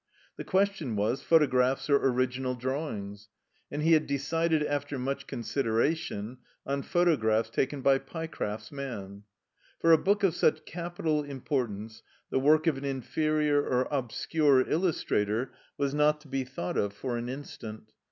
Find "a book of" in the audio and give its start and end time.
9.91-10.33